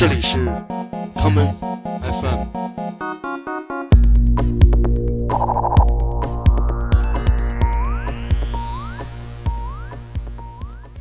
[0.00, 0.38] 这里是
[1.14, 1.52] common
[2.00, 2.46] FM。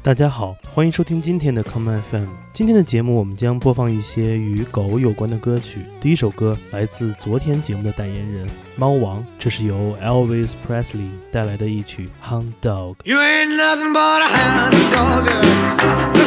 [0.03, 2.25] 大家好，欢迎收听今天的 common FM。
[2.51, 5.85] 今天的节目，我们将播放一些与狗有关的歌曲。
[6.01, 8.45] 第一首歌来自昨天节目的代言人
[8.75, 12.95] 猫王，这是由 Elvis Presley 带来的一曲《Hound Dog》。
[13.05, 15.29] You ain't nothing but a hound dog,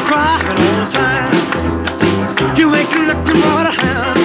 [0.07, 1.81] crying.
[2.56, 4.22] You ain't looking for a hand.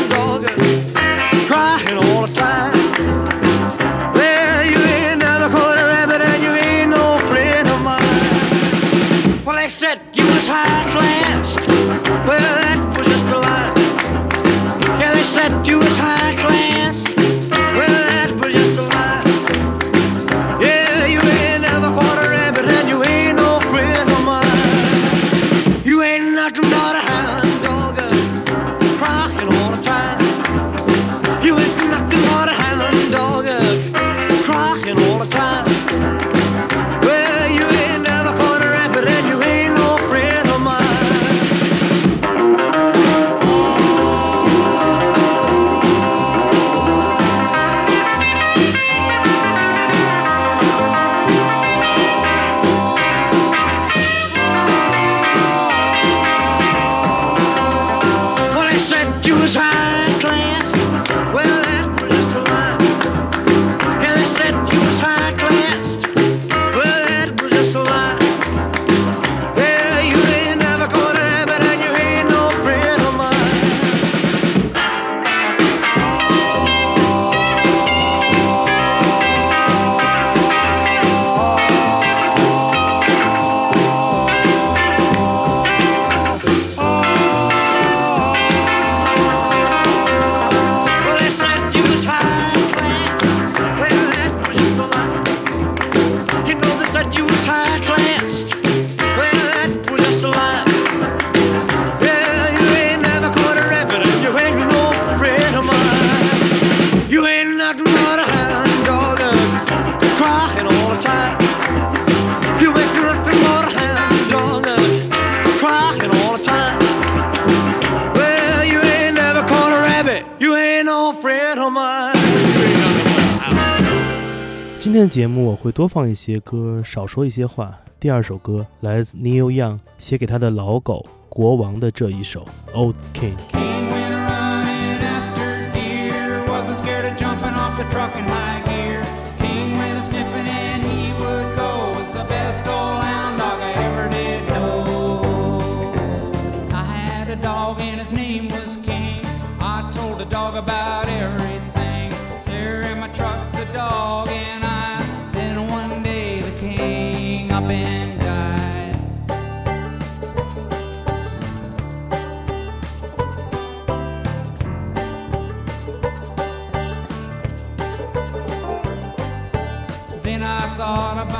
[125.47, 137.85] 我会多放一些歌少说一些话第二首歌来自 Neil young 写给他的老狗国王的这一首 old king king went running after deer wasted jumping off the
[137.89, 138.66] truck and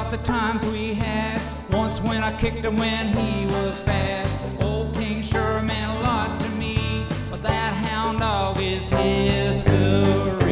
[0.07, 1.41] about the times we had.
[1.71, 4.25] Once when I kicked him when he was bad.
[4.61, 10.46] Old King sure meant a lot to me, but that hound dog is history.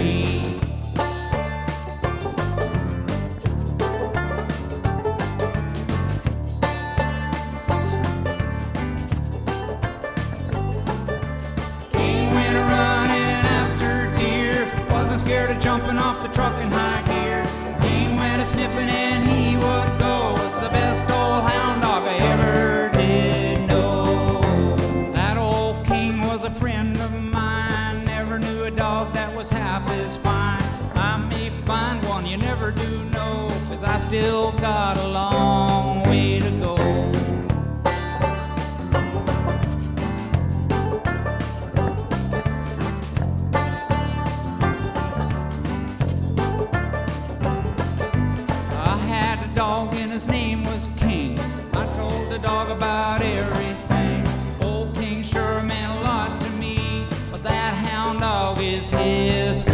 [58.93, 59.65] is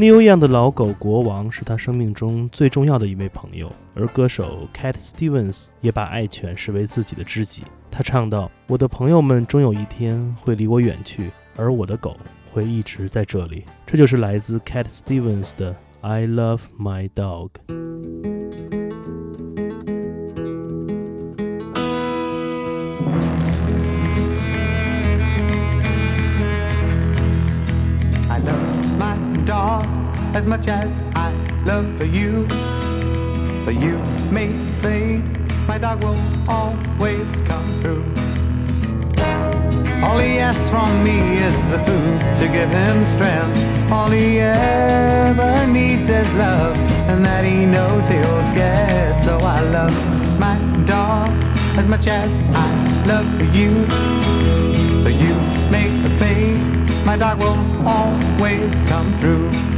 [0.00, 7.64] New Young 的老狗国王是他生命中最重要的一位朋友，而歌手 Cat Stevens 也把爱犬视为自己的知己。
[7.90, 12.16] 他唱道：“我的朋友们终有一天会离我远去，而我的狗
[12.52, 17.50] 会一直在这里。”这就是来自 Cat Stevens 的 "I Love My Dog"。
[30.34, 31.32] As much as I
[31.64, 32.46] love you.
[33.64, 33.98] But you
[34.30, 35.24] may fade,
[35.66, 38.04] my dog will always come through.
[40.02, 43.60] All he asks from me is the food to give him strength.
[43.90, 46.76] All he ever needs is love,
[47.08, 49.18] and that he knows he'll get.
[49.18, 49.96] So I love
[50.38, 51.30] my dog
[51.76, 52.68] as much as I
[53.06, 53.86] love you.
[55.02, 55.34] But you
[55.70, 55.88] may
[56.18, 56.58] fade,
[57.04, 59.77] my dog will always come through.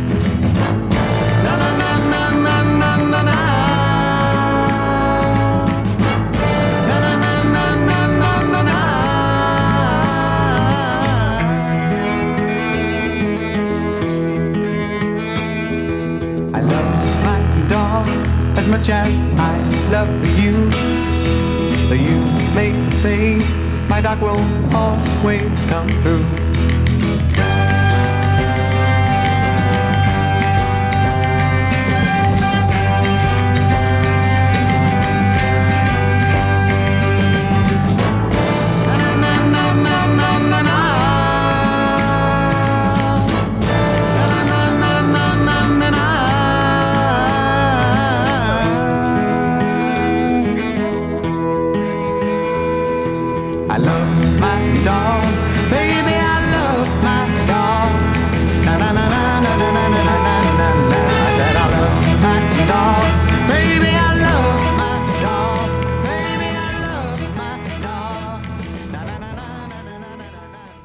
[18.71, 19.57] Much as I
[19.91, 20.09] love
[20.39, 20.53] you.
[21.93, 22.19] You
[22.55, 22.71] may
[23.01, 23.43] fade,
[23.89, 24.39] my dog will
[24.73, 26.40] always come through.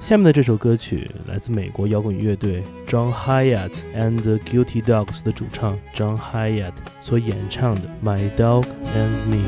[0.06, 9.42] 下面的这首歌曲来自美国摇滚乐队 John Hyatt and the Guilty Dogs 的主唱 John Hyatt 所演唱的《My Dog and Me》。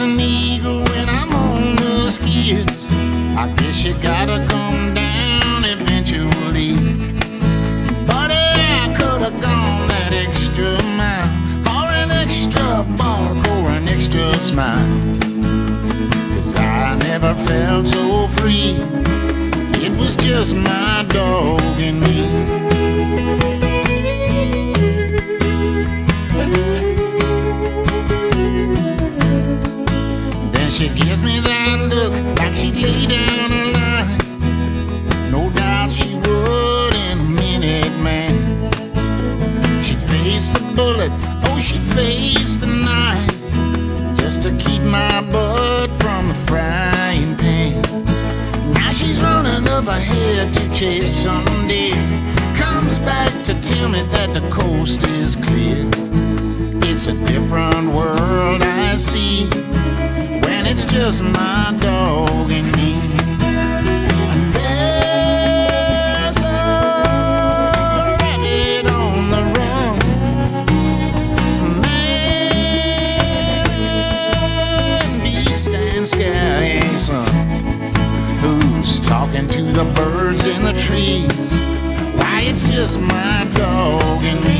[0.00, 2.88] An eagle when I'm on the skids.
[3.36, 6.74] I guess you gotta come down eventually.
[8.06, 11.28] But I could have gone that extra mile
[11.66, 15.18] for an extra bark or an extra smile.
[16.34, 18.76] Cause I never felt so free.
[19.84, 23.47] It was just my dog and me.
[31.18, 35.30] Gives me that look like she'd lay down her life.
[35.30, 38.70] No doubt she would in a minute, man.
[39.82, 41.10] She'd face the bullet,
[41.44, 47.82] oh, she'd face the knife just to keep my butt from the frying pan.
[48.72, 51.94] Now she's running up ahead to chase some deer.
[52.56, 55.88] Comes back to tell me that the coast is clear.
[56.90, 59.57] It's a different world I see
[60.98, 62.92] just my dog and me.
[64.52, 66.42] There's a
[68.18, 69.98] rabbit on the run.
[71.80, 73.64] Man,
[75.22, 77.28] beast and sky son
[78.42, 81.60] who's talking to the birds in the trees.
[82.18, 84.57] Why, it's just my dog and me.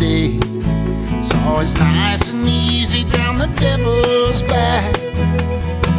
[0.00, 0.38] day.
[1.18, 4.96] It's always nice and easy down the devil's back.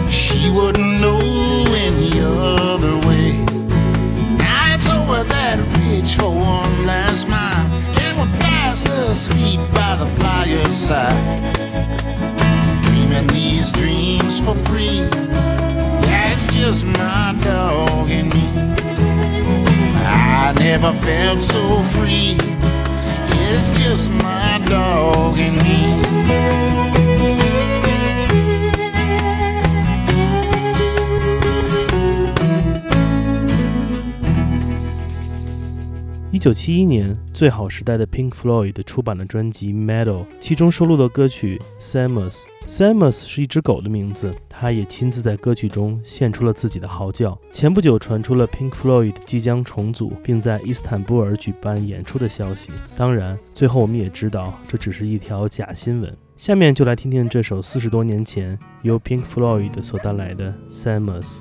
[0.09, 1.19] She wouldn't know
[1.87, 3.37] any other way.
[4.41, 7.67] Now it's over that ridge for one last mile,
[8.01, 11.53] and we're fast asleep by the fireside.
[12.81, 15.05] Dreaming these dreams for free.
[16.07, 18.47] Yeah, it's just my dog and me.
[20.03, 22.37] I never felt so free.
[23.53, 25.81] It's just my dog and me.
[36.31, 40.05] 一九七一年最好时代的 Pink Floyd 出版了专辑《Metal》，
[40.39, 42.43] 其中收录的歌曲《Samus》。
[42.67, 47.35] Samus 是一只狗的名字，他也亲自在歌曲中献出了自己的嚎叫。
[47.51, 52.69] 前不久传出了 Pink Floyd 即将重组，并在伊斯坦布尔举办演出的消息。
[52.95, 56.15] 当然，最后我们也知道这只是一条假新闻。
[56.37, 61.39] 下面就来听听这首四十多年前由 Pink Floyd 所带来的《Samus》。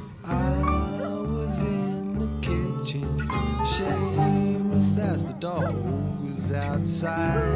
[4.98, 5.74] As the dog
[6.20, 7.54] was outside.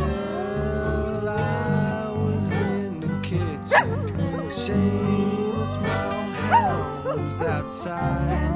[0.00, 5.76] Well, I was in the kitchen, hound
[7.04, 8.50] was outside.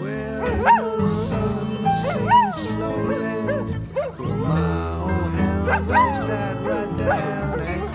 [0.00, 3.28] Well, the sun sinks slowly.
[4.18, 7.89] My old hound sat right down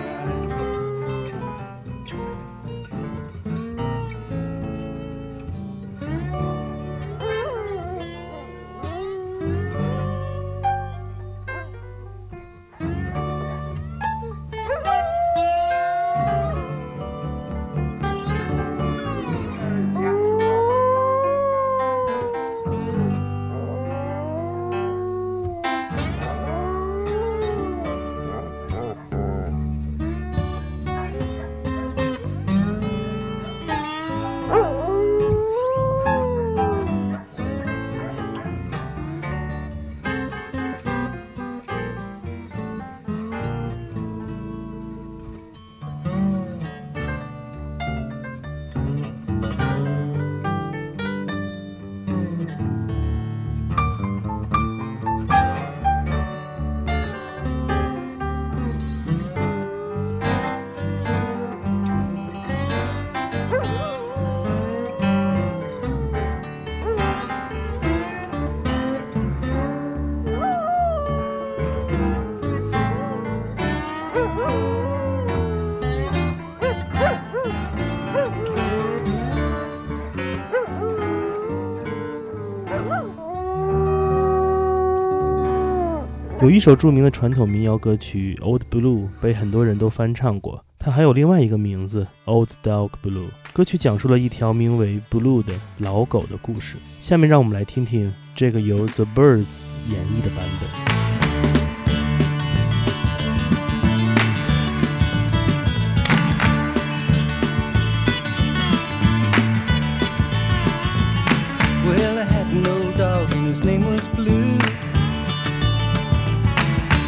[86.46, 96.76] 有一首著名的传统民谣歌曲 old blue 被很多人都翻唱过它还有另外一个名字 old dog blue 歌曲讲述了一条名为 blue 的老狗的故事。
[97.00, 100.96] 下面让我们来听听这个由 the birds 演绎的版本。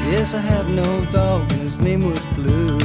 [0.10, 2.78] Yes, I had old dog and his name was Blue.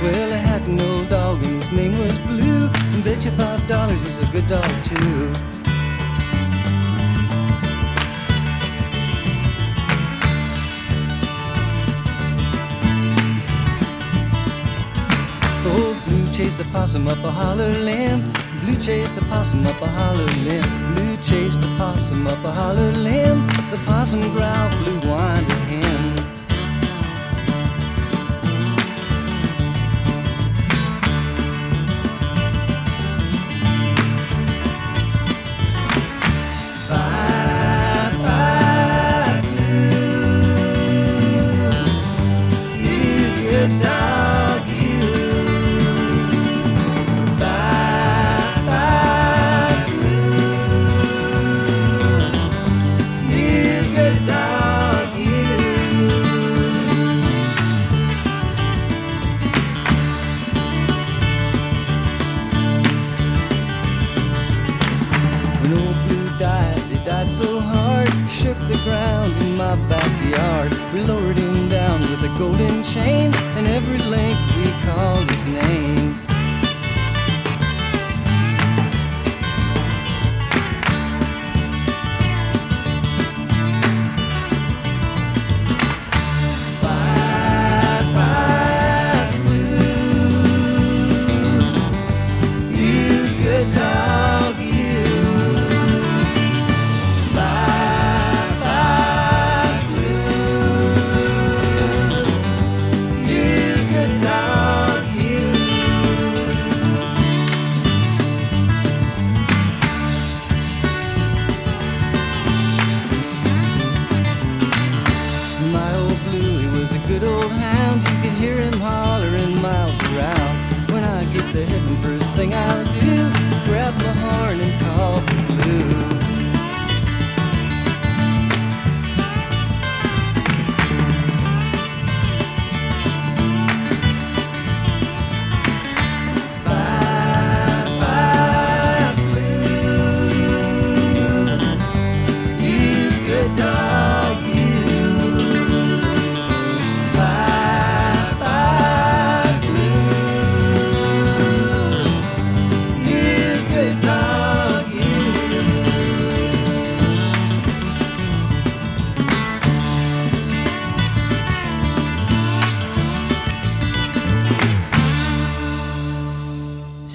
[0.00, 2.70] Well, I had old dog and his name was Blue.
[2.94, 5.32] And bet you five dollars he's a good dog too.
[15.74, 18.22] Old Blue chased a possum up a holler limb.
[18.68, 20.94] Blue chased a possum up a holler limb.
[20.94, 23.42] Blue chased a possum up a holler limb.
[23.70, 25.57] The possum growled, Blue whined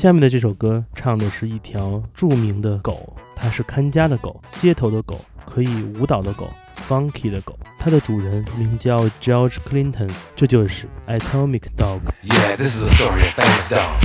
[0.04, 6.52] 下面的这首歌唱的是一条著名的狗，它是看家的狗，街头的狗，可以舞蹈的狗
[6.90, 7.58] ，funky 的狗。
[7.80, 12.02] 它的主人名叫 George Clinton，这就是 Atomic Dog。
[12.22, 13.96] Yeah, this is a story of famous dog.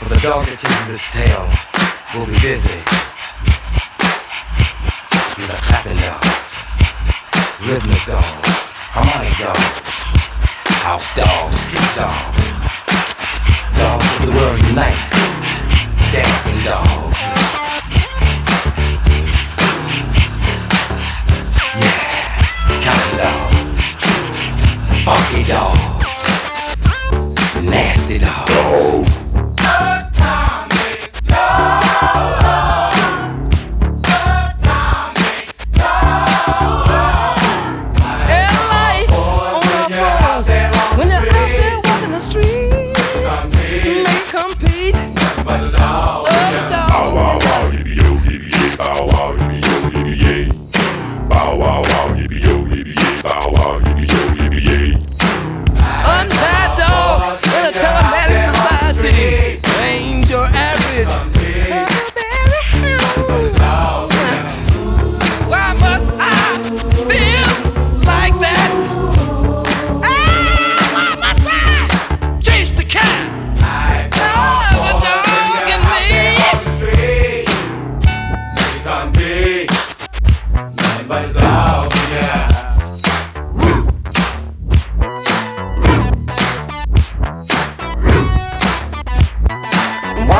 [0.00, 1.44] But the dog that chases its tail
[2.14, 2.72] will be busy.
[5.36, 6.56] These are clapping dogs,
[7.60, 8.48] rhythmic dogs,
[8.90, 9.82] harmonic dogs,
[10.80, 12.53] house dogs, street dogs,
[13.84, 15.10] dogs the world unite,
[16.10, 17.22] dancing dogs.
[21.82, 22.02] Yeah,
[22.84, 23.56] counting dogs,
[25.04, 25.93] funky dogs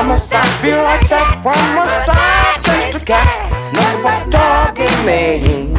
[0.07, 1.41] Must I feel like that?
[1.43, 3.45] Why must I chase the cat?
[3.75, 5.75] Nothing me.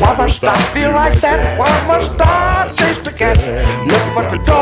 [0.00, 1.58] Must I feel like that?
[1.58, 3.36] Why must I chase the cat?
[4.30, 4.55] The dog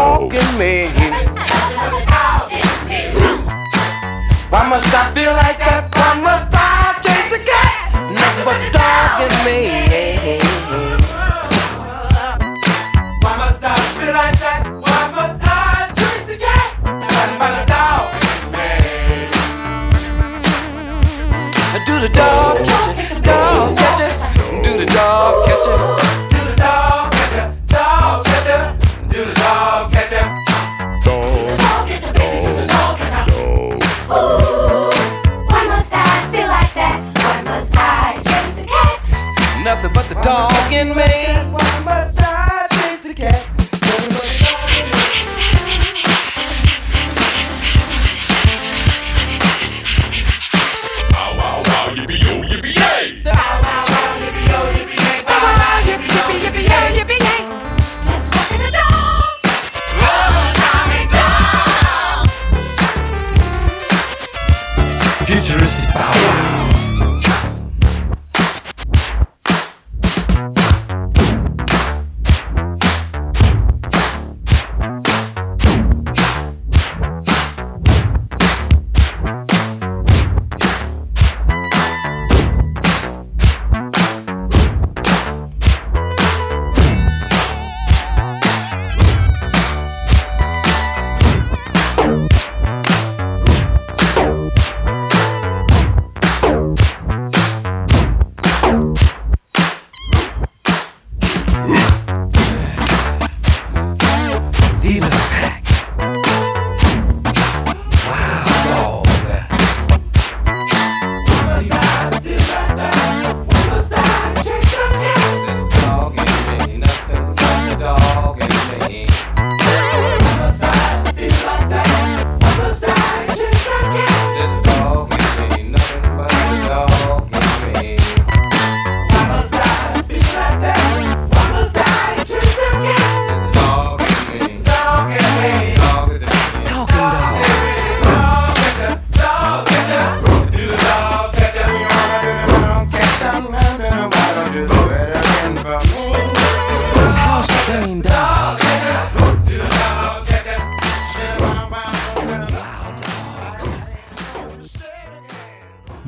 [40.74, 41.23] the dog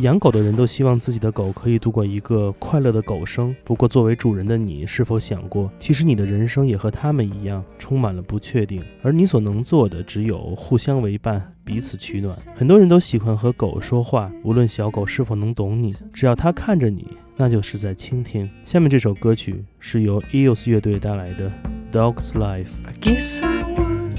[0.07, 3.53] 养狗的人都希望自己的狗可以度过一个快乐的狗生。
[3.65, 12.33] 不过，作为主人的你，是否想过，其实你的人生也和他们一样，充满了不确定，而你所能做的只有互相为伴，彼此取暖。
[12.55, 17.05] 很多人都喜欢和狗说话，无论小狗是否能懂你，只要它看着你，
[17.37, 18.49] 那就是在倾听。
[18.65, 21.51] 下面这首歌曲是由 Eels 乐队带来的
[21.93, 22.67] 《Dog's Life》。
[22.85, 24.17] I guess I would,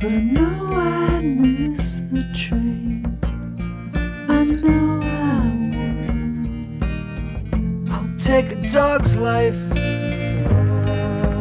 [0.00, 3.17] But no, I miss the train.
[8.28, 9.58] Take a dog's life.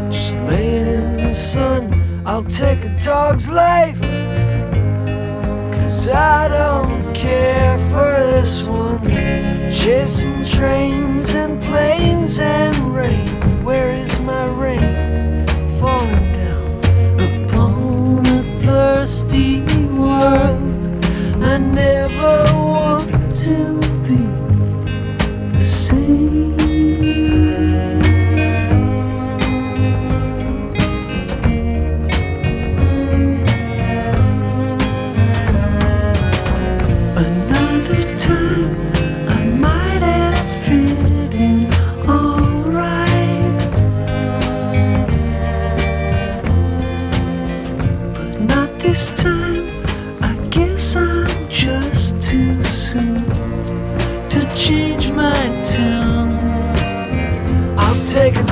[0.09, 1.83] Just laying in the sun.
[2.25, 3.99] I'll take a dog's life.
[5.75, 9.03] Cause I don't care for this one.
[9.69, 12.16] Chasing trains and planes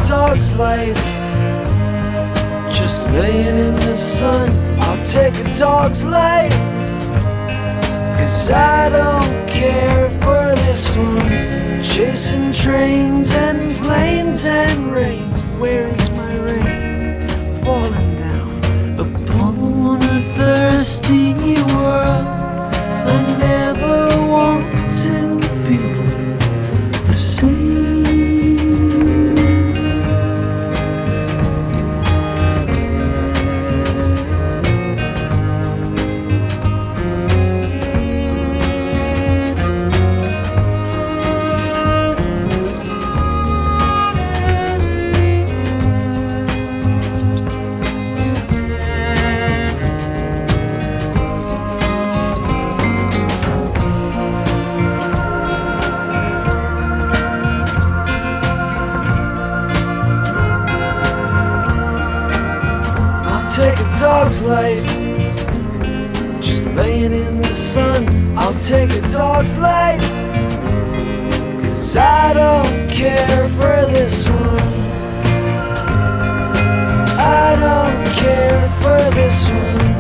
[0.08, 1.04] dog's life.
[2.72, 4.50] Just laying in the sun.
[4.82, 6.52] I'll take a dog's life.
[8.18, 11.84] Cause I don't care for this one.
[11.84, 15.24] Chasing trains and planes and rain.
[15.60, 17.28] Where is my rain?
[17.64, 21.34] Falling down upon a thirsty
[21.74, 22.26] world.
[23.08, 24.05] I never
[64.26, 64.86] dog's life.
[66.42, 68.08] Just laying in the sun.
[68.36, 70.02] I'll take a dog's life.
[71.62, 74.74] Cause I don't care for this one.
[77.20, 79.94] I don't care for this one.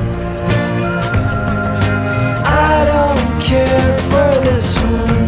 [2.47, 5.24] I don't care for this one.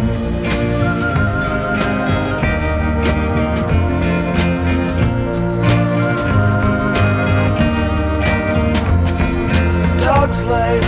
[10.38, 10.86] Slave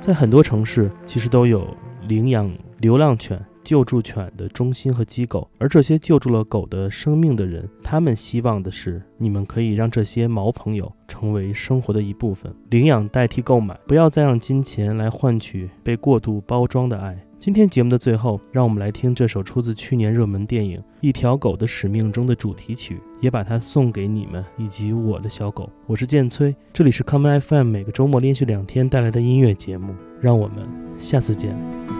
[0.00, 1.76] 在很多城市，其实都有
[2.10, 12.52] 领养流浪犬、救助犬的中心和机构，而这些救助了狗的生命的人，他们希望的是你们可以让这些毛朋友成为生活的一部分。
[12.70, 17.16] 领养代替购买，不要再让金钱来换取被过度包装的爱。
[17.38, 25.70] 今天节目的最后，让我们来听这首出自去年热门电影《一条狗的使命》中的主题曲，也把它送给你们以及我的小狗。
[25.86, 29.94] 我是建崔，这里是 Common FM，每个周末连续两天带来的音乐节目。
[30.20, 30.68] 让我们
[30.98, 31.99] 下次见。